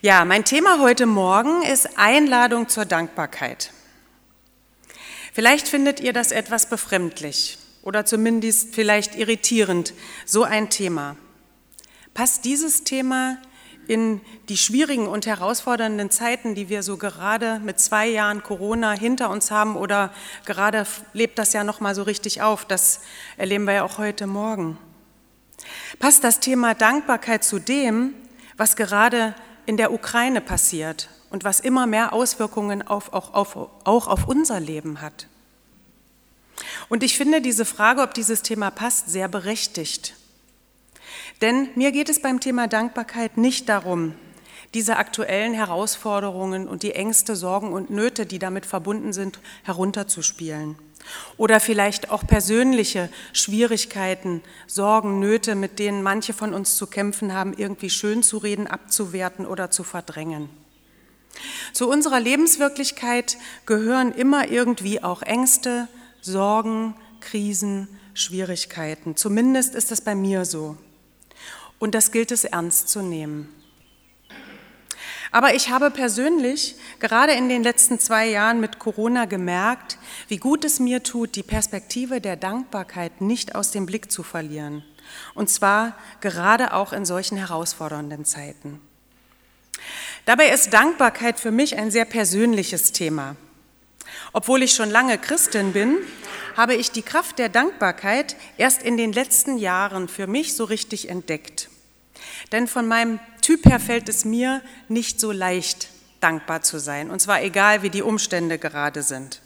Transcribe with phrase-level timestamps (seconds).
[0.00, 3.72] Ja, mein Thema heute Morgen ist Einladung zur Dankbarkeit.
[5.32, 11.16] Vielleicht findet ihr das etwas befremdlich oder zumindest vielleicht irritierend, so ein Thema.
[12.14, 13.38] Passt dieses Thema
[13.88, 19.30] in die schwierigen und herausfordernden Zeiten, die wir so gerade mit zwei Jahren Corona hinter
[19.30, 23.00] uns haben oder gerade lebt das ja noch mal so richtig auf, das
[23.36, 24.78] erleben wir ja auch heute morgen.
[25.98, 28.14] Passt das Thema Dankbarkeit zu dem,
[28.56, 29.34] was gerade
[29.68, 34.60] in der Ukraine passiert und was immer mehr Auswirkungen auf, auch, auf, auch auf unser
[34.60, 35.26] Leben hat?
[36.88, 40.14] Und ich finde diese Frage, ob dieses Thema passt, sehr berechtigt.
[41.42, 44.14] Denn mir geht es beim Thema Dankbarkeit nicht darum,
[44.74, 50.76] diese aktuellen Herausforderungen und die Ängste, Sorgen und Nöte, die damit verbunden sind, herunterzuspielen.
[51.36, 57.54] Oder vielleicht auch persönliche Schwierigkeiten, Sorgen, Nöte, mit denen manche von uns zu kämpfen haben,
[57.56, 60.50] irgendwie schön zu reden, abzuwerten oder zu verdrängen.
[61.72, 65.88] Zu unserer Lebenswirklichkeit gehören immer irgendwie auch Ängste,
[66.20, 69.16] Sorgen, Krisen, Schwierigkeiten.
[69.16, 70.76] Zumindest ist es bei mir so.
[71.78, 73.48] Und das gilt es ernst zu nehmen.
[75.30, 79.98] Aber ich habe persönlich gerade in den letzten zwei Jahren mit Corona gemerkt,
[80.28, 84.84] wie gut es mir tut, die Perspektive der Dankbarkeit nicht aus dem Blick zu verlieren.
[85.34, 88.80] Und zwar gerade auch in solchen herausfordernden Zeiten.
[90.24, 93.36] Dabei ist Dankbarkeit für mich ein sehr persönliches Thema.
[94.32, 95.96] Obwohl ich schon lange Christin bin,
[96.56, 101.08] habe ich die Kraft der Dankbarkeit erst in den letzten Jahren für mich so richtig
[101.08, 101.70] entdeckt.
[102.52, 105.88] Denn von meinem Typ her fällt es mir nicht so leicht,
[106.20, 109.40] dankbar zu sein, und zwar egal, wie die Umstände gerade sind.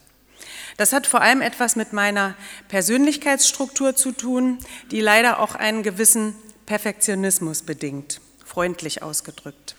[0.77, 2.35] Das hat vor allem etwas mit meiner
[2.69, 4.59] Persönlichkeitsstruktur zu tun,
[4.91, 6.35] die leider auch einen gewissen
[6.67, 9.77] Perfektionismus bedingt, freundlich ausgedrückt.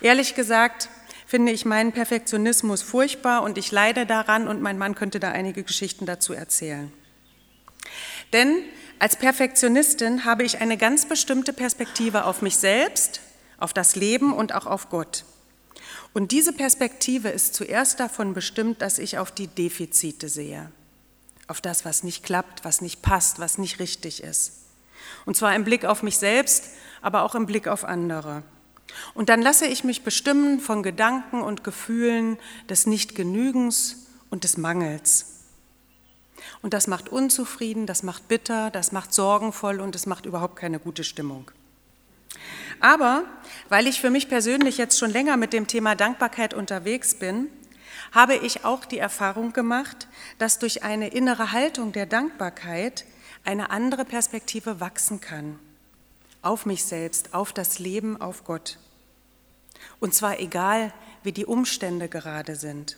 [0.00, 0.88] Ehrlich gesagt
[1.26, 5.64] finde ich meinen Perfektionismus furchtbar und ich leide daran und mein Mann könnte da einige
[5.64, 6.92] Geschichten dazu erzählen.
[8.32, 8.62] Denn
[8.98, 13.20] als Perfektionistin habe ich eine ganz bestimmte Perspektive auf mich selbst,
[13.58, 15.24] auf das Leben und auch auf Gott.
[16.14, 20.70] Und diese Perspektive ist zuerst davon bestimmt, dass ich auf die Defizite sehe,
[21.46, 24.52] auf das, was nicht klappt, was nicht passt, was nicht richtig ist.
[25.26, 26.64] Und zwar im Blick auf mich selbst,
[27.02, 28.42] aber auch im Blick auf andere.
[29.14, 32.38] Und dann lasse ich mich bestimmen von Gedanken und Gefühlen
[32.68, 35.37] des Nichtgenügens und des Mangels.
[36.62, 40.78] Und das macht unzufrieden, das macht bitter, das macht sorgenvoll und es macht überhaupt keine
[40.78, 41.50] gute Stimmung.
[42.80, 43.24] Aber
[43.68, 47.48] weil ich für mich persönlich jetzt schon länger mit dem Thema Dankbarkeit unterwegs bin,
[48.12, 53.04] habe ich auch die Erfahrung gemacht, dass durch eine innere Haltung der Dankbarkeit
[53.44, 55.58] eine andere Perspektive wachsen kann.
[56.42, 58.78] Auf mich selbst, auf das Leben, auf Gott.
[60.00, 60.92] Und zwar egal,
[61.22, 62.96] wie die Umstände gerade sind.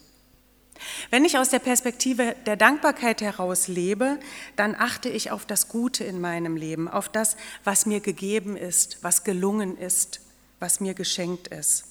[1.11, 4.19] Wenn ich aus der Perspektive der Dankbarkeit heraus lebe,
[4.57, 8.99] dann achte ich auf das Gute in meinem Leben, auf das, was mir gegeben ist,
[9.03, 10.21] was gelungen ist,
[10.59, 11.85] was mir geschenkt ist.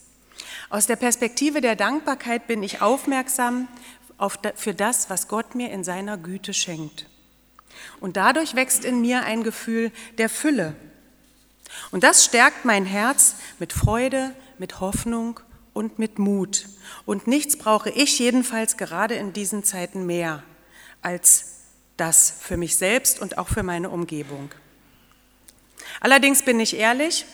[0.69, 3.67] Aus der Perspektive der Dankbarkeit bin ich aufmerksam
[4.55, 7.05] für das, was Gott mir in seiner Güte schenkt.
[7.99, 10.75] Und dadurch wächst in mir ein Gefühl der Fülle.
[11.91, 15.39] Und das stärkt mein Herz mit Freude, mit Hoffnung
[15.73, 16.65] und mit Mut.
[17.05, 20.43] Und nichts brauche ich jedenfalls gerade in diesen Zeiten mehr
[21.01, 21.45] als
[21.97, 24.51] das für mich selbst und auch für meine Umgebung.
[26.01, 27.25] Allerdings bin ich ehrlich,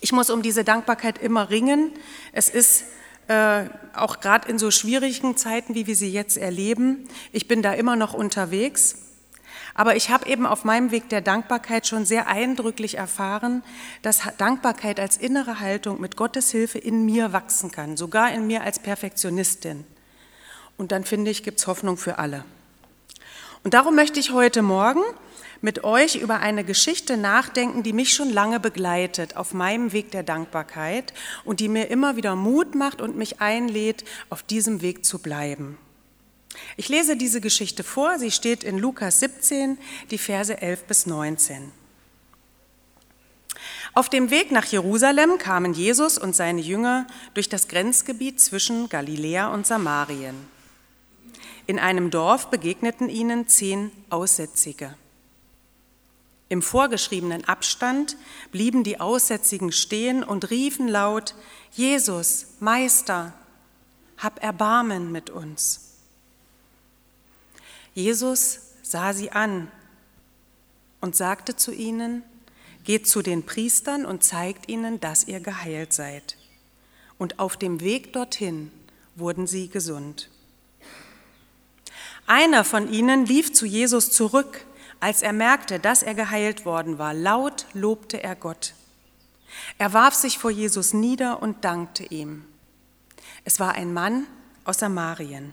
[0.00, 1.92] ich muss um diese Dankbarkeit immer ringen.
[2.32, 2.84] Es ist
[3.28, 7.74] äh, auch gerade in so schwierigen Zeiten, wie wir sie jetzt erleben, ich bin da
[7.74, 9.09] immer noch unterwegs.
[9.80, 13.62] Aber ich habe eben auf meinem Weg der Dankbarkeit schon sehr eindrücklich erfahren,
[14.02, 18.62] dass Dankbarkeit als innere Haltung mit Gottes Hilfe in mir wachsen kann, sogar in mir
[18.62, 19.86] als Perfektionistin.
[20.76, 22.44] Und dann finde ich, gibt es Hoffnung für alle.
[23.64, 25.00] Und darum möchte ich heute Morgen
[25.62, 30.24] mit euch über eine Geschichte nachdenken, die mich schon lange begleitet auf meinem Weg der
[30.24, 31.14] Dankbarkeit
[31.46, 35.78] und die mir immer wieder Mut macht und mich einlädt, auf diesem Weg zu bleiben.
[36.76, 39.78] Ich lese diese Geschichte vor, sie steht in Lukas 17,
[40.10, 41.72] die Verse 11 bis 19.
[43.92, 49.52] Auf dem Weg nach Jerusalem kamen Jesus und seine Jünger durch das Grenzgebiet zwischen Galiläa
[49.52, 50.36] und Samarien.
[51.66, 54.94] In einem Dorf begegneten ihnen zehn Aussätzige.
[56.48, 58.16] Im vorgeschriebenen Abstand
[58.50, 61.34] blieben die Aussätzigen stehen und riefen laut,
[61.72, 63.32] Jesus, Meister,
[64.18, 65.89] hab Erbarmen mit uns.
[67.94, 69.70] Jesus sah sie an
[71.00, 72.22] und sagte zu ihnen,
[72.84, 76.36] geht zu den Priestern und zeigt ihnen, dass ihr geheilt seid.
[77.20, 78.72] und auf dem Weg dorthin
[79.14, 80.30] wurden sie gesund.
[82.26, 84.64] Einer von ihnen lief zu Jesus zurück,
[85.00, 87.12] als er merkte, dass er geheilt worden war.
[87.12, 88.74] Laut lobte er Gott.
[89.76, 92.44] Er warf sich vor Jesus nieder und dankte ihm.
[93.44, 94.26] Es war ein Mann
[94.64, 95.52] aus Samarien.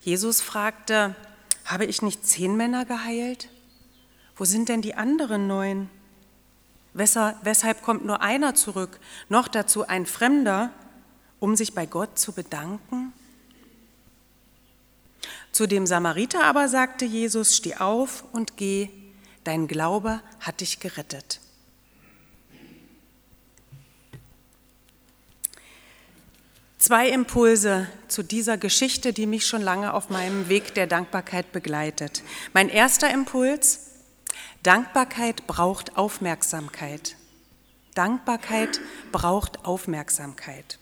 [0.00, 1.14] Jesus fragte,
[1.64, 3.48] habe ich nicht zehn Männer geheilt?
[4.36, 5.90] Wo sind denn die anderen neun?
[6.94, 8.98] Weshalb kommt nur einer zurück,
[9.28, 10.70] noch dazu ein Fremder,
[11.38, 13.12] um sich bei Gott zu bedanken?
[15.52, 18.88] Zu dem Samariter aber sagte Jesus, steh auf und geh,
[19.44, 21.40] dein Glaube hat dich gerettet.
[26.80, 32.22] Zwei Impulse zu dieser Geschichte, die mich schon lange auf meinem Weg der Dankbarkeit begleitet.
[32.54, 33.90] Mein erster Impuls,
[34.62, 37.16] Dankbarkeit braucht Aufmerksamkeit.
[37.94, 38.80] Dankbarkeit
[39.12, 40.78] braucht Aufmerksamkeit.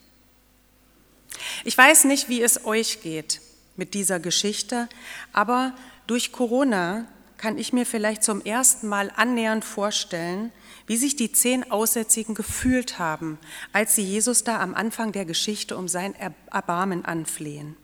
[1.64, 3.40] Ich weiß nicht, wie es euch geht
[3.74, 4.88] mit dieser Geschichte,
[5.32, 5.74] aber
[6.06, 7.06] durch Corona
[7.38, 10.52] kann ich mir vielleicht zum ersten Mal annähernd vorstellen,
[10.88, 13.38] wie sich die zehn Aussätzigen gefühlt haben,
[13.72, 16.14] als sie Jesus da am Anfang der Geschichte um sein
[16.50, 17.76] Erbarmen anflehen.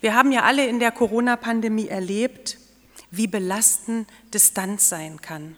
[0.00, 2.58] Wir haben ja alle in der Corona-Pandemie erlebt,
[3.10, 5.56] wie belastend Distanz sein kann.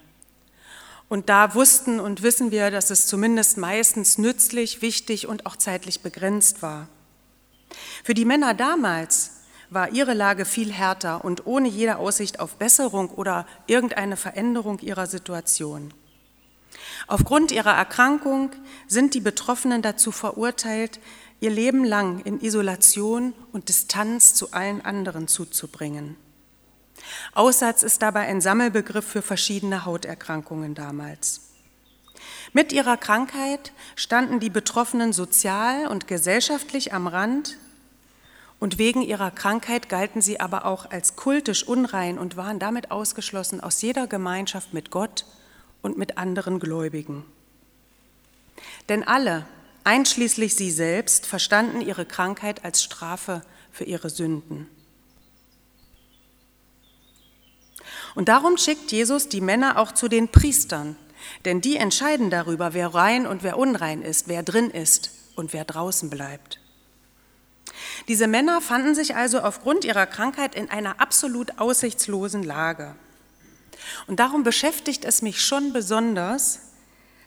[1.08, 6.00] Und da wussten und wissen wir, dass es zumindest meistens nützlich, wichtig und auch zeitlich
[6.00, 6.88] begrenzt war.
[8.04, 9.32] Für die Männer damals
[9.70, 15.06] war ihre Lage viel härter und ohne jede Aussicht auf Besserung oder irgendeine Veränderung ihrer
[15.06, 15.92] Situation.
[17.06, 18.50] Aufgrund ihrer Erkrankung
[18.86, 21.00] sind die Betroffenen dazu verurteilt,
[21.40, 26.16] ihr Leben lang in Isolation und Distanz zu allen anderen zuzubringen.
[27.34, 31.42] Aussatz ist dabei ein Sammelbegriff für verschiedene Hauterkrankungen damals.
[32.52, 37.58] Mit ihrer Krankheit standen die Betroffenen sozial und gesellschaftlich am Rand
[38.58, 43.60] und wegen ihrer Krankheit galten sie aber auch als kultisch unrein und waren damit ausgeschlossen
[43.60, 45.26] aus jeder Gemeinschaft mit Gott
[45.82, 47.24] und mit anderen Gläubigen.
[48.88, 49.46] Denn alle,
[49.84, 54.68] einschließlich sie selbst, verstanden ihre Krankheit als Strafe für ihre Sünden.
[58.14, 60.96] Und darum schickt Jesus die Männer auch zu den Priestern,
[61.44, 65.64] denn die entscheiden darüber, wer rein und wer unrein ist, wer drin ist und wer
[65.64, 66.60] draußen bleibt.
[68.08, 72.94] Diese Männer fanden sich also aufgrund ihrer Krankheit in einer absolut aussichtslosen Lage.
[74.06, 76.60] Und darum beschäftigt es mich schon besonders,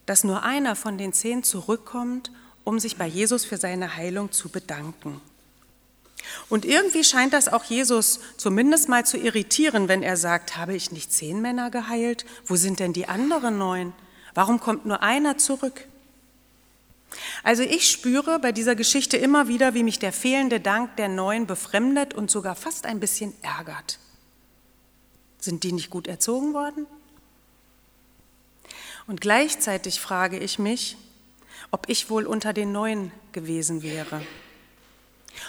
[0.05, 2.31] dass nur einer von den zehn zurückkommt,
[2.63, 5.21] um sich bei Jesus für seine Heilung zu bedanken.
[6.49, 10.91] Und irgendwie scheint das auch Jesus zumindest mal zu irritieren, wenn er sagt, habe ich
[10.91, 12.25] nicht zehn Männer geheilt?
[12.45, 13.93] Wo sind denn die anderen neun?
[14.33, 15.85] Warum kommt nur einer zurück?
[17.43, 21.47] Also ich spüre bei dieser Geschichte immer wieder, wie mich der fehlende Dank der Neuen
[21.47, 23.99] befremdet und sogar fast ein bisschen ärgert.
[25.39, 26.85] Sind die nicht gut erzogen worden?
[29.07, 30.97] Und gleichzeitig frage ich mich,
[31.71, 34.21] ob ich wohl unter den Neuen gewesen wäre.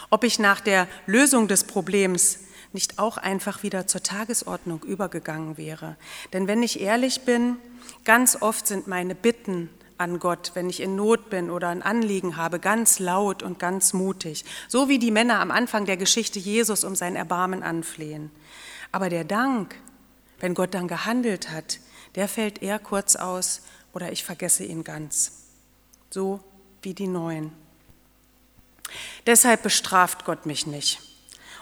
[0.08, 2.38] Ob ich nach der Lösung des Problems
[2.72, 5.96] nicht auch einfach wieder zur Tagesordnung übergegangen wäre.
[6.32, 7.56] Denn wenn ich ehrlich bin,
[8.04, 12.36] ganz oft sind meine Bitten an Gott, wenn ich in Not bin oder ein Anliegen
[12.36, 16.84] habe, ganz laut und ganz mutig, so wie die Männer am Anfang der Geschichte Jesus
[16.84, 18.30] um sein Erbarmen anflehen.
[18.92, 19.76] Aber der Dank,
[20.40, 21.78] wenn Gott dann gehandelt hat,
[22.16, 25.32] der fällt eher kurz aus oder ich vergesse ihn ganz,
[26.10, 26.40] so
[26.82, 27.52] wie die Neuen.
[29.26, 31.00] Deshalb bestraft Gott mich nicht.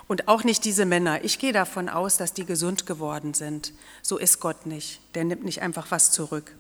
[0.06, 1.22] Und auch nicht diese Männer.
[1.22, 3.74] Ich gehe davon aus, dass die gesund geworden sind.
[4.00, 5.02] So ist Gott nicht.
[5.14, 6.54] Der nimmt nicht einfach was zurück.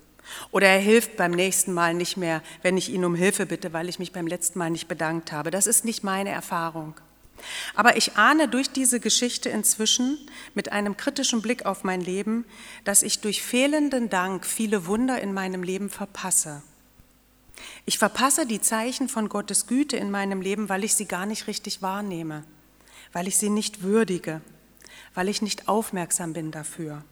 [0.50, 3.88] Oder er hilft beim nächsten Mal nicht mehr, wenn ich ihn um Hilfe bitte, weil
[3.88, 5.50] ich mich beim letzten Mal nicht bedankt habe.
[5.50, 6.94] Das ist nicht meine Erfahrung.
[7.74, 10.18] Aber ich ahne durch diese Geschichte inzwischen
[10.54, 12.44] mit einem kritischen Blick auf mein Leben,
[12.84, 16.62] dass ich durch fehlenden Dank viele Wunder in meinem Leben verpasse.
[17.86, 21.46] Ich verpasse die Zeichen von Gottes Güte in meinem Leben, weil ich sie gar nicht
[21.46, 22.44] richtig wahrnehme,
[23.12, 24.40] weil ich sie nicht würdige,
[25.14, 27.04] weil ich nicht aufmerksam bin dafür.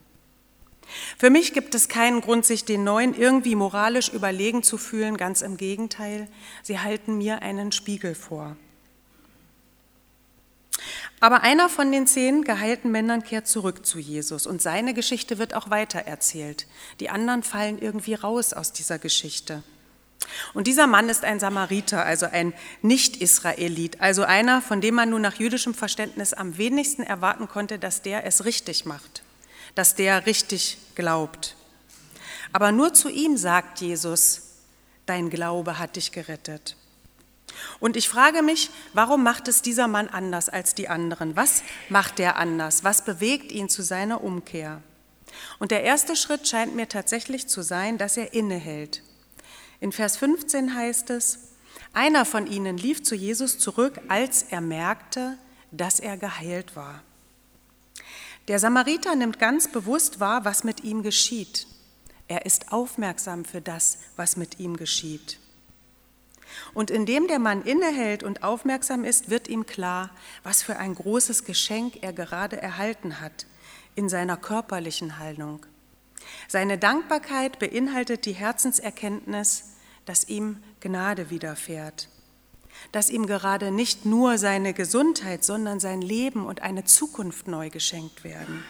[1.17, 5.41] Für mich gibt es keinen Grund, sich den Neuen irgendwie moralisch überlegen zu fühlen, ganz
[5.41, 6.29] im Gegenteil,
[6.63, 8.55] sie halten mir einen Spiegel vor.
[11.19, 15.55] Aber einer von den zehn geheilten Männern kehrt zurück zu Jesus und seine Geschichte wird
[15.55, 16.67] auch weiter erzählt.
[16.99, 19.63] Die anderen fallen irgendwie raus aus dieser Geschichte.
[20.53, 25.21] Und dieser Mann ist ein Samariter, also ein Nicht-Israelit, also einer, von dem man nun
[25.21, 29.23] nach jüdischem Verständnis am wenigsten erwarten konnte, dass der es richtig macht
[29.77, 31.55] dass der richtig glaubt.
[32.51, 34.41] Aber nur zu ihm sagt Jesus,
[35.05, 36.75] dein Glaube hat dich gerettet.
[37.79, 41.35] Und ich frage mich, warum macht es dieser Mann anders als die anderen?
[41.35, 42.83] Was macht er anders?
[42.83, 44.81] Was bewegt ihn zu seiner Umkehr?
[45.59, 49.03] Und der erste Schritt scheint mir tatsächlich zu sein, dass er innehält.
[49.79, 51.39] In Vers 15 heißt es,
[51.93, 55.37] einer von ihnen lief zu Jesus zurück, als er merkte,
[55.71, 57.03] dass er geheilt war.
[58.47, 61.67] Der Samariter nimmt ganz bewusst wahr, was mit ihm geschieht.
[62.27, 65.39] Er ist aufmerksam für das, was mit ihm geschieht.
[66.73, 70.11] Und indem der Mann innehält und aufmerksam ist, wird ihm klar,
[70.43, 73.45] was für ein großes Geschenk er gerade erhalten hat
[73.95, 75.65] in seiner körperlichen Heilung.
[76.47, 79.73] Seine Dankbarkeit beinhaltet die Herzenserkenntnis,
[80.05, 82.09] dass ihm Gnade widerfährt,
[82.91, 88.23] dass ihm gerade nicht nur seine Gesundheit, sondern sein Leben und eine Zukunft neu geschenkt
[88.23, 88.63] werden.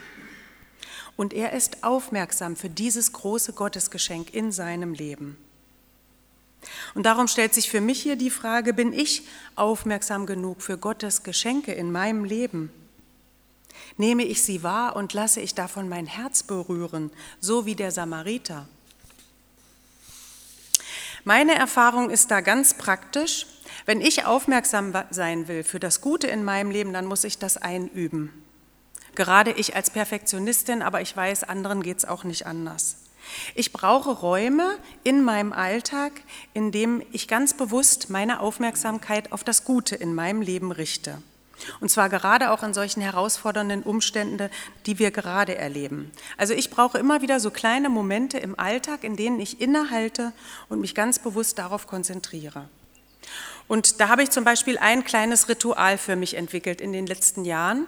[1.16, 5.38] Und er ist aufmerksam für dieses große Gottesgeschenk in seinem Leben.
[6.94, 9.24] Und darum stellt sich für mich hier die Frage, bin ich
[9.56, 12.72] aufmerksam genug für Gottes Geschenke in meinem Leben?
[13.98, 18.68] Nehme ich sie wahr und lasse ich davon mein Herz berühren, so wie der Samariter?
[21.24, 23.48] Meine Erfahrung ist da ganz praktisch.
[23.86, 27.58] Wenn ich aufmerksam sein will für das Gute in meinem Leben, dann muss ich das
[27.58, 28.32] einüben.
[29.16, 32.98] Gerade ich als Perfektionistin, aber ich weiß, anderen geht es auch nicht anders.
[33.56, 36.14] Ich brauche Räume in meinem Alltag,
[36.54, 41.22] in dem ich ganz bewusst meine Aufmerksamkeit auf das Gute in meinem Leben richte.
[41.80, 44.50] Und zwar gerade auch in solchen herausfordernden Umständen,
[44.86, 46.12] die wir gerade erleben.
[46.38, 50.34] Also ich brauche immer wieder so kleine Momente im Alltag, in denen ich innehalte
[50.70, 52.70] und mich ganz bewusst darauf konzentriere.
[53.68, 57.44] Und da habe ich zum Beispiel ein kleines Ritual für mich entwickelt in den letzten
[57.44, 57.86] Jahren.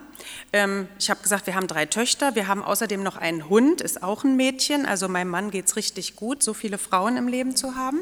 [0.51, 4.03] Ähm, ich habe gesagt, wir haben drei Töchter, wir haben außerdem noch einen Hund, ist
[4.03, 7.55] auch ein Mädchen, also meinem Mann geht es richtig gut, so viele Frauen im Leben
[7.55, 7.99] zu haben.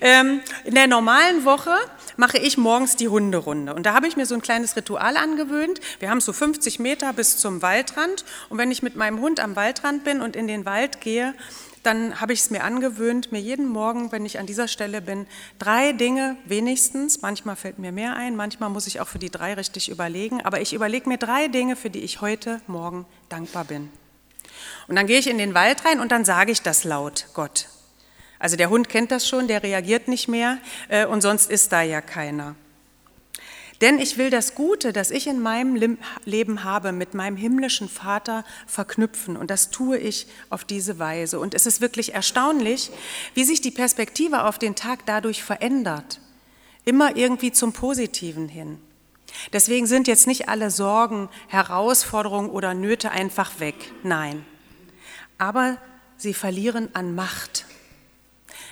[0.00, 1.74] Ähm, in der normalen Woche
[2.16, 5.80] mache ich morgens die Hunderunde und da habe ich mir so ein kleines Ritual angewöhnt.
[6.00, 9.54] Wir haben so 50 Meter bis zum Waldrand und wenn ich mit meinem Hund am
[9.54, 11.34] Waldrand bin und in den Wald gehe,
[11.82, 15.26] dann habe ich es mir angewöhnt, mir jeden Morgen, wenn ich an dieser Stelle bin,
[15.58, 19.54] drei Dinge wenigstens, manchmal fällt mir mehr ein, manchmal muss ich auch für die drei
[19.54, 23.88] richtig überlegen, aber ich überlege mir drei Dinge, für die ich heute Morgen dankbar bin.
[24.88, 27.68] Und dann gehe ich in den Wald rein und dann sage ich das laut, Gott.
[28.38, 30.58] Also der Hund kennt das schon, der reagiert nicht mehr
[30.88, 32.56] äh, und sonst ist da ja keiner.
[33.80, 38.44] Denn ich will das Gute, das ich in meinem Leben habe, mit meinem himmlischen Vater
[38.66, 39.36] verknüpfen.
[39.38, 41.40] Und das tue ich auf diese Weise.
[41.40, 42.90] Und es ist wirklich erstaunlich,
[43.32, 46.20] wie sich die Perspektive auf den Tag dadurch verändert.
[46.84, 48.78] Immer irgendwie zum Positiven hin.
[49.52, 53.76] Deswegen sind jetzt nicht alle Sorgen, Herausforderungen oder Nöte einfach weg.
[54.02, 54.44] Nein.
[55.38, 55.78] Aber
[56.18, 57.64] sie verlieren an Macht.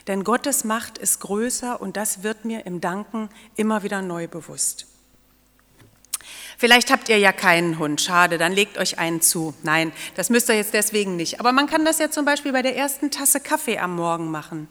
[0.07, 4.87] Denn Gottes Macht ist größer und das wird mir im Danken immer wieder neu bewusst.
[6.61, 9.55] Vielleicht habt ihr ja keinen Hund, schade, dann legt euch einen zu.
[9.63, 11.39] Nein, das müsst ihr jetzt deswegen nicht.
[11.39, 14.67] Aber man kann das ja zum Beispiel bei der ersten Tasse Kaffee am Morgen machen.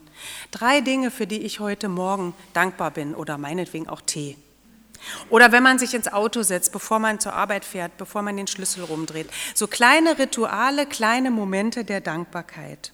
[0.51, 4.35] Drei Dinge, für die ich heute Morgen dankbar bin oder meinetwegen auch Tee.
[5.29, 8.47] Oder wenn man sich ins Auto setzt, bevor man zur Arbeit fährt, bevor man den
[8.47, 9.29] Schlüssel rumdreht.
[9.55, 12.91] So kleine Rituale, kleine Momente der Dankbarkeit.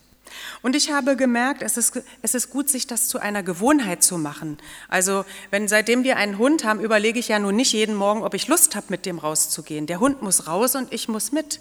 [0.62, 4.18] Und ich habe gemerkt, es ist, es ist gut, sich das zu einer Gewohnheit zu
[4.18, 4.58] machen.
[4.88, 8.34] Also, wenn seitdem wir einen Hund haben, überlege ich ja nun nicht jeden Morgen, ob
[8.34, 9.88] ich Lust habe, mit dem rauszugehen.
[9.88, 11.60] Der Hund muss raus und ich muss mit.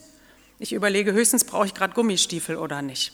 [0.58, 3.12] Ich überlege höchstens, brauche ich gerade Gummistiefel oder nicht.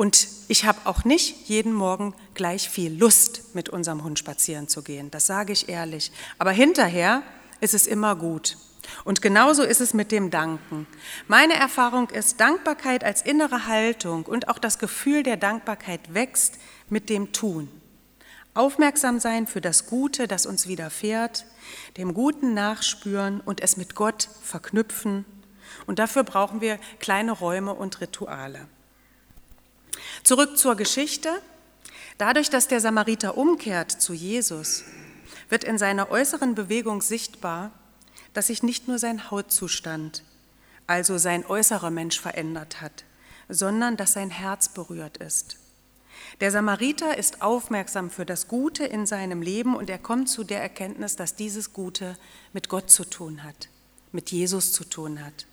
[0.00, 4.82] Und ich habe auch nicht jeden Morgen gleich viel Lust, mit unserem Hund spazieren zu
[4.82, 5.10] gehen.
[5.10, 6.10] Das sage ich ehrlich.
[6.38, 7.22] Aber hinterher
[7.60, 8.56] ist es immer gut.
[9.04, 10.86] Und genauso ist es mit dem Danken.
[11.28, 16.58] Meine Erfahrung ist, Dankbarkeit als innere Haltung und auch das Gefühl der Dankbarkeit wächst
[16.88, 17.68] mit dem Tun.
[18.54, 21.46] Aufmerksam sein für das Gute, das uns widerfährt,
[21.96, 25.24] dem Guten nachspüren und es mit Gott verknüpfen.
[25.86, 28.66] Und dafür brauchen wir kleine Räume und Rituale.
[30.24, 31.30] Zurück zur Geschichte.
[32.18, 34.84] Dadurch, dass der Samariter umkehrt zu Jesus,
[35.48, 37.70] wird in seiner äußeren Bewegung sichtbar,
[38.32, 40.22] dass sich nicht nur sein Hautzustand,
[40.86, 43.04] also sein äußerer Mensch verändert hat,
[43.48, 45.56] sondern dass sein Herz berührt ist.
[46.40, 50.62] Der Samariter ist aufmerksam für das Gute in seinem Leben und er kommt zu der
[50.62, 52.16] Erkenntnis, dass dieses Gute
[52.52, 53.68] mit Gott zu tun hat,
[54.12, 55.46] mit Jesus zu tun hat.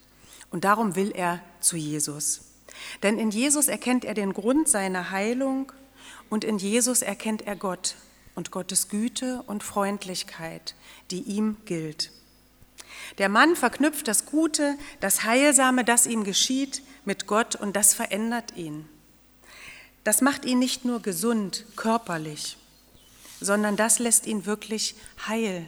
[0.49, 2.41] Und darum will er zu Jesus.
[3.03, 5.71] Denn in Jesus erkennt er den Grund seiner Heilung
[6.29, 7.95] und in Jesus erkennt er Gott
[8.35, 10.75] und Gottes Güte und Freundlichkeit,
[11.11, 12.11] die ihm gilt.
[13.17, 18.55] Der Mann verknüpft das Gute, das Heilsame, das ihm geschieht, mit Gott und das verändert
[18.55, 18.87] ihn.
[20.03, 22.57] das macht ihn nicht nur gesund körperlich,
[23.41, 24.95] sondern das lässt ihn wirklich
[25.27, 25.67] Heil,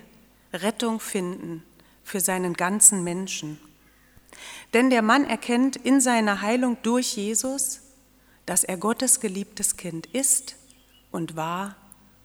[0.53, 1.61] Rettung finden
[2.05, 3.59] für seinen ganzen Menschen.
[4.73, 7.81] Denn der Mann erkennt in seiner Heilung durch Jesus,
[8.45, 10.55] dass er Gottes geliebtes Kind ist
[11.11, 11.75] und war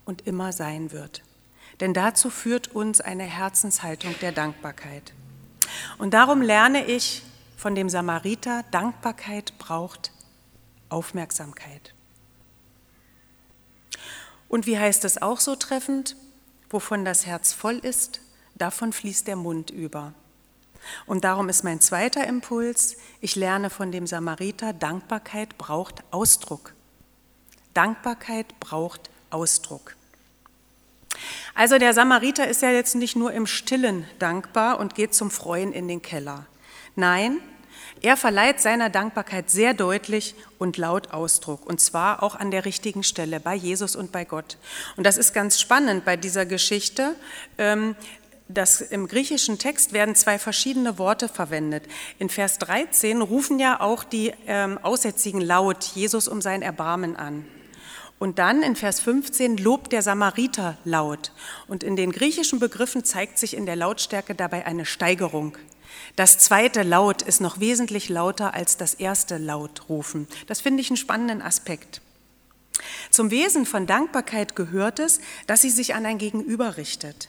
[0.04, 1.22] und immer sein wird.
[1.80, 5.12] Denn dazu führt uns eine Herzenshaltung der Dankbarkeit.
[5.98, 7.22] Und darum lerne ich
[7.56, 10.12] von dem Samariter, Dankbarkeit braucht
[10.88, 11.94] Aufmerksamkeit.
[14.48, 16.16] Und wie heißt es auch so treffend?
[16.70, 18.20] Wovon das Herz voll ist,
[18.54, 20.12] davon fließt der Mund über.
[21.06, 26.74] Und darum ist mein zweiter Impuls, ich lerne von dem Samariter, Dankbarkeit braucht Ausdruck.
[27.72, 29.96] Dankbarkeit braucht Ausdruck.
[31.54, 35.72] Also der Samariter ist ja jetzt nicht nur im stillen dankbar und geht zum Freuen
[35.72, 36.46] in den Keller.
[36.96, 37.38] Nein,
[38.02, 43.02] er verleiht seiner Dankbarkeit sehr deutlich und laut Ausdruck, und zwar auch an der richtigen
[43.02, 44.58] Stelle, bei Jesus und bei Gott.
[44.96, 47.14] Und das ist ganz spannend bei dieser Geschichte.
[47.56, 47.96] Ähm,
[48.48, 51.84] das, Im griechischen Text werden zwei verschiedene Worte verwendet.
[52.18, 57.46] In Vers 13 rufen ja auch die ähm, Aussätzigen laut Jesus um sein Erbarmen an.
[58.18, 61.32] Und dann in Vers 15 lobt der Samariter laut.
[61.66, 65.56] Und in den griechischen Begriffen zeigt sich in der Lautstärke dabei eine Steigerung.
[66.16, 70.28] Das zweite Laut ist noch wesentlich lauter als das erste Laut rufen.
[70.46, 72.00] Das finde ich einen spannenden Aspekt.
[73.10, 77.28] Zum Wesen von Dankbarkeit gehört es, dass sie sich an ein Gegenüber richtet.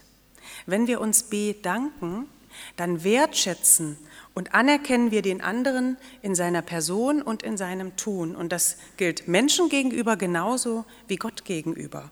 [0.66, 2.28] Wenn wir uns bedanken,
[2.76, 3.98] dann wertschätzen
[4.36, 8.36] und anerkennen wir den anderen in seiner Person und in seinem Tun.
[8.36, 12.12] Und das gilt Menschen gegenüber genauso wie Gott gegenüber.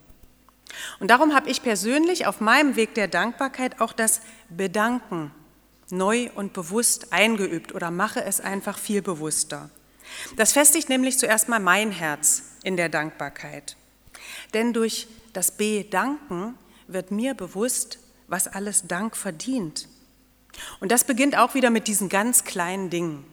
[0.99, 5.31] Und darum habe ich persönlich auf meinem Weg der Dankbarkeit auch das Bedanken
[5.89, 9.69] neu und bewusst eingeübt oder mache es einfach viel bewusster.
[10.37, 13.75] Das festigt nämlich zuerst mal mein Herz in der Dankbarkeit.
[14.53, 19.88] Denn durch das Bedanken wird mir bewusst, was alles Dank verdient.
[20.79, 23.25] Und das beginnt auch wieder mit diesen ganz kleinen Dingen.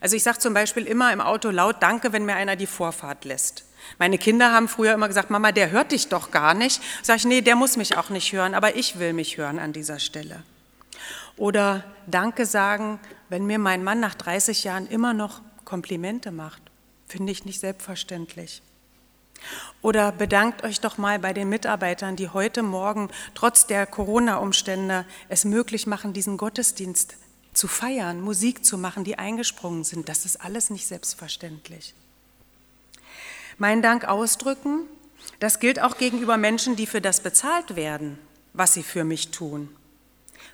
[0.00, 3.24] Also ich sage zum Beispiel immer im Auto laut Danke, wenn mir einer die Vorfahrt
[3.24, 3.64] lässt.
[3.98, 6.82] Meine Kinder haben früher immer gesagt, Mama, der hört dich doch gar nicht.
[7.02, 9.72] Sag ich, nee, der muss mich auch nicht hören, aber ich will mich hören an
[9.72, 10.42] dieser Stelle.
[11.36, 16.62] Oder Danke sagen, wenn mir mein Mann nach 30 Jahren immer noch Komplimente macht.
[17.06, 18.62] Finde ich nicht selbstverständlich.
[19.82, 25.44] Oder bedankt euch doch mal bei den Mitarbeitern, die heute Morgen trotz der Corona-Umstände es
[25.44, 27.16] möglich machen, diesen Gottesdienst
[27.52, 30.08] zu feiern, Musik zu machen, die eingesprungen sind.
[30.08, 31.94] Das ist alles nicht selbstverständlich.
[33.58, 34.82] Mein Dank ausdrücken,
[35.40, 38.18] das gilt auch gegenüber Menschen, die für das bezahlt werden,
[38.52, 39.74] was sie für mich tun.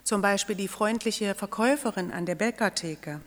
[0.03, 3.21] Zum Beispiel die freundliche Verkäuferin an der Bäckertheke.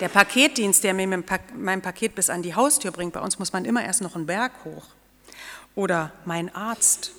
[0.00, 1.22] Der Paketdienst, der mir
[1.56, 4.26] mein Paket bis an die Haustür bringt, bei uns muss man immer erst noch einen
[4.26, 4.84] Berg hoch.
[5.74, 7.12] Oder mein Arzt.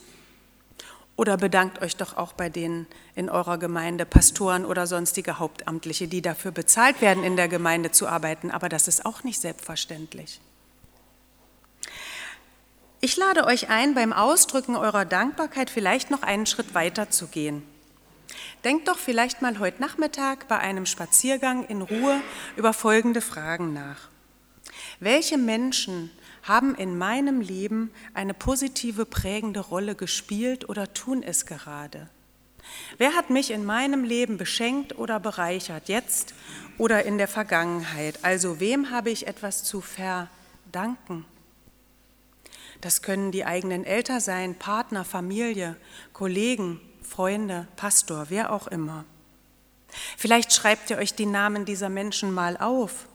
[1.16, 2.86] Oder bedankt euch doch auch bei denen
[3.16, 8.08] in eurer Gemeinde, Pastoren oder sonstige Hauptamtliche, die dafür bezahlt werden, in der Gemeinde zu
[8.08, 8.52] arbeiten.
[8.52, 10.40] Aber das ist auch nicht selbstverständlich.
[13.02, 17.64] Ich lade euch ein, beim Ausdrücken eurer Dankbarkeit vielleicht noch einen Schritt weiter zu gehen.
[18.64, 22.22] Denkt doch vielleicht mal heute Nachmittag bei einem Spaziergang in Ruhe
[22.56, 24.10] über folgende Fragen nach.
[25.00, 26.12] Welche Menschen
[26.44, 32.10] haben in meinem Leben eine positive, prägende Rolle gespielt oder tun es gerade?
[32.98, 36.34] Wer hat mich in meinem Leben beschenkt oder bereichert, jetzt
[36.78, 38.20] oder in der Vergangenheit?
[38.24, 41.26] Also wem habe ich etwas zu verdanken?
[42.82, 45.76] Das können die eigenen Eltern sein, Partner, Familie,
[46.14, 49.06] Kollegen, Freunde, Pastor, wer auch immer.
[50.18, 53.08] Vielleicht schreibt ihr euch die Namen dieser Menschen mal auf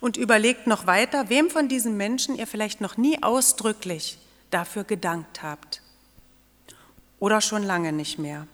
[0.00, 4.18] und überlegt noch weiter, wem von diesen Menschen ihr vielleicht noch nie ausdrücklich
[4.50, 5.82] dafür gedankt habt.
[7.18, 8.46] Oder schon lange nicht mehr.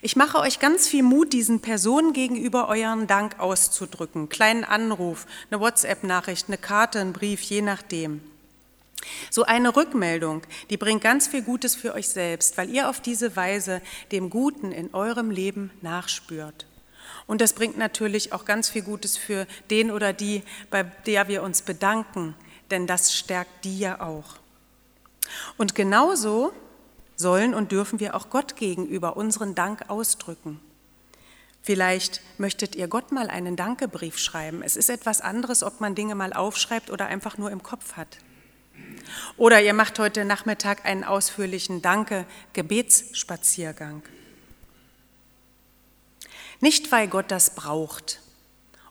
[0.00, 4.28] Ich mache euch ganz viel Mut, diesen Personen gegenüber euren Dank auszudrücken.
[4.28, 8.20] Kleinen Anruf, eine WhatsApp-Nachricht, eine Karte, einen Brief, je nachdem.
[9.30, 13.36] So eine Rückmeldung, die bringt ganz viel Gutes für euch selbst, weil ihr auf diese
[13.36, 16.66] Weise dem Guten in eurem Leben nachspürt.
[17.26, 21.42] Und das bringt natürlich auch ganz viel Gutes für den oder die, bei der wir
[21.42, 22.34] uns bedanken,
[22.70, 24.36] denn das stärkt die ja auch.
[25.56, 26.52] Und genauso
[27.16, 30.60] sollen und dürfen wir auch Gott gegenüber unseren Dank ausdrücken.
[31.62, 34.62] Vielleicht möchtet ihr Gott mal einen Dankebrief schreiben.
[34.62, 38.18] Es ist etwas anderes, ob man Dinge mal aufschreibt oder einfach nur im Kopf hat.
[39.36, 44.02] Oder ihr macht heute Nachmittag einen ausführlichen Danke-Gebetsspaziergang.
[46.60, 48.20] Nicht, weil Gott das braucht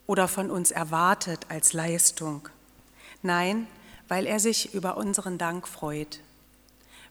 [0.06, 2.50] oder von uns erwartet als Leistung.
[3.22, 3.67] Nein,
[4.10, 6.20] weil er sich über unseren Dank freut.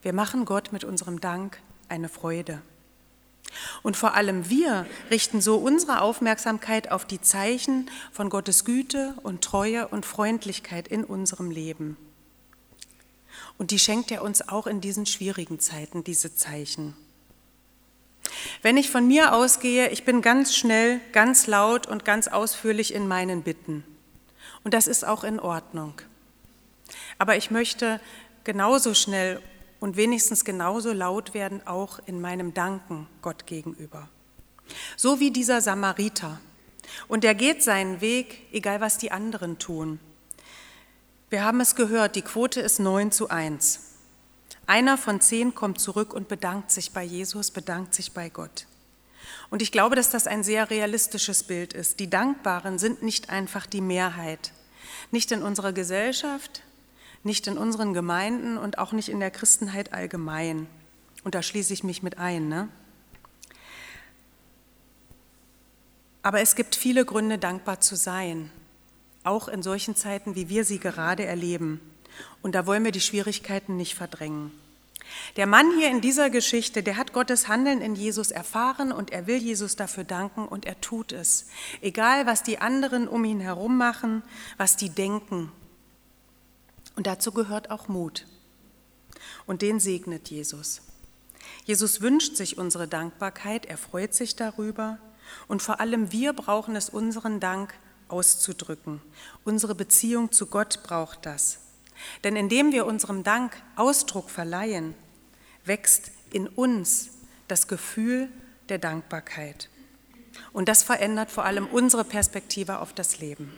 [0.02, 2.60] Wir machen Gott mit unserem Dank eine Freude.
[3.82, 9.42] Und vor allem wir richten so unsere Aufmerksamkeit auf die Zeichen von Gottes Güte und
[9.42, 11.96] Treue und Freundlichkeit in unserem Leben.
[13.60, 16.96] Und die schenkt er uns auch in diesen schwierigen Zeiten, diese Zeichen.
[18.62, 23.06] Wenn ich von mir ausgehe, ich bin ganz schnell, ganz laut und ganz ausführlich in
[23.06, 23.84] meinen Bitten.
[24.64, 25.92] Und das ist auch in Ordnung.
[27.18, 28.00] Aber ich möchte
[28.44, 29.42] genauso schnell
[29.78, 34.08] und wenigstens genauso laut werden auch in meinem Danken Gott gegenüber.
[34.96, 36.40] So wie dieser Samariter.
[37.08, 40.00] Und er geht seinen Weg, egal was die anderen tun.
[41.30, 43.78] Wir haben es gehört, die Quote ist 9 zu 1.
[44.66, 48.66] Einer von zehn kommt zurück und bedankt sich bei Jesus, bedankt sich bei Gott.
[49.48, 52.00] Und ich glaube, dass das ein sehr realistisches Bild ist.
[52.00, 54.52] Die Dankbaren sind nicht einfach die Mehrheit.
[55.12, 56.62] Nicht in unserer Gesellschaft,
[57.22, 60.66] nicht in unseren Gemeinden und auch nicht in der Christenheit allgemein.
[61.22, 62.48] Und da schließe ich mich mit ein.
[62.48, 62.68] Ne?
[66.22, 68.50] Aber es gibt viele Gründe, dankbar zu sein,
[69.24, 71.80] auch in solchen Zeiten, wie wir sie gerade erleben.
[72.42, 74.52] Und da wollen wir die Schwierigkeiten nicht verdrängen.
[75.36, 79.26] Der Mann hier in dieser Geschichte, der hat Gottes Handeln in Jesus erfahren und er
[79.26, 81.46] will Jesus dafür danken und er tut es.
[81.80, 84.22] Egal, was die anderen um ihn herum machen,
[84.56, 85.50] was die denken.
[86.96, 88.26] Und dazu gehört auch Mut.
[89.46, 90.82] Und den segnet Jesus.
[91.64, 94.98] Jesus wünscht sich unsere Dankbarkeit, er freut sich darüber.
[95.48, 97.74] Und vor allem wir brauchen es, unseren Dank
[98.10, 99.00] auszudrücken.
[99.44, 101.58] Unsere Beziehung zu Gott braucht das.
[102.24, 104.94] Denn indem wir unserem Dank Ausdruck verleihen,
[105.64, 107.10] wächst in uns
[107.48, 108.28] das Gefühl
[108.68, 109.68] der Dankbarkeit.
[110.52, 113.52] Und das verändert vor allem unsere Perspektive auf das Leben.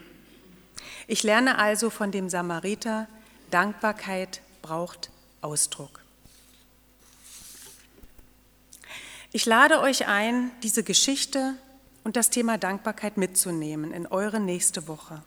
[1.06, 3.06] Ich lerne also von dem Samariter,
[3.50, 5.10] Dankbarkeit braucht
[5.40, 6.00] Ausdruck.
[9.32, 11.54] Ich lade euch ein, diese Geschichte
[12.04, 15.22] und das Thema Dankbarkeit mitzunehmen in eure nächste Woche.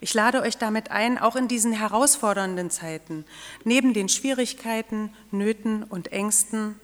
[0.00, 3.24] Ich lade euch damit ein, auch in diesen herausfordernden Zeiten,
[3.64, 6.78] neben den Schwierigkeiten, Nöten und Ängsten,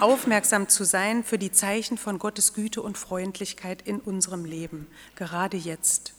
[0.00, 5.56] aufmerksam zu sein für die Zeichen von Gottes Güte und Freundlichkeit in unserem Leben, gerade
[5.56, 6.14] jetzt.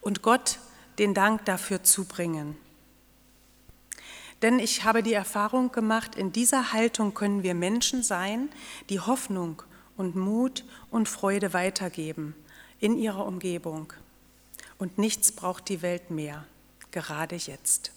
[0.00, 0.58] Und Gott
[0.98, 2.56] den Dank dafür zubringen.
[4.42, 8.48] Denn ich habe die Erfahrung gemacht, in dieser Haltung können wir Menschen sein,
[8.88, 9.62] die Hoffnung
[9.98, 12.34] und Mut und Freude weitergeben
[12.80, 13.92] in ihrer Umgebung.
[14.78, 16.46] Und nichts braucht die Welt mehr,
[16.90, 17.92] gerade jetzt.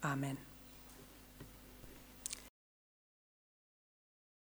[0.00, 0.47] Amen.